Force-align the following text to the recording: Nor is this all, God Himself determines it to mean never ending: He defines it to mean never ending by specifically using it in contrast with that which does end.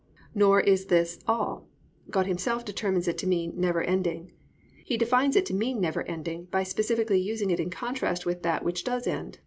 Nor 0.33 0.61
is 0.61 0.87
this 0.87 1.19
all, 1.27 1.67
God 2.09 2.25
Himself 2.25 2.65
determines 2.65 3.07
it 3.07 3.19
to 3.19 3.27
mean 3.27 3.53
never 3.55 3.83
ending: 3.83 4.31
He 4.83 4.97
defines 4.97 5.35
it 5.35 5.45
to 5.45 5.53
mean 5.53 5.79
never 5.79 6.01
ending 6.07 6.45
by 6.45 6.63
specifically 6.63 7.19
using 7.19 7.51
it 7.51 7.59
in 7.59 7.69
contrast 7.69 8.25
with 8.25 8.41
that 8.41 8.65
which 8.65 8.83
does 8.83 9.05
end. 9.05 9.37